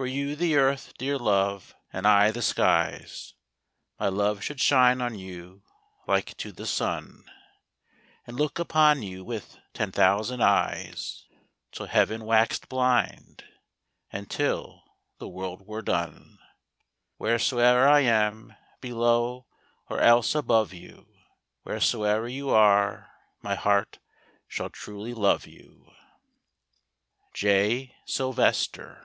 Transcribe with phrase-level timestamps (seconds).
[0.00, 3.34] Were you the earth, dear Love, and I the skies,
[3.98, 5.64] My love should shine on you
[6.06, 7.24] like to the sun,
[8.24, 11.26] And look upon you with ten thousand eyes
[11.72, 13.42] Till heaven wax'd blind,
[14.12, 14.84] and till
[15.18, 16.38] the world were done.
[17.18, 19.48] Whereso'er I am, below,
[19.90, 21.08] or else above you,
[21.64, 23.10] Whereso'er you are,
[23.42, 23.98] my heart
[24.46, 25.90] shall truly love you.
[27.34, 27.96] J.
[28.06, 29.04] Sylvester.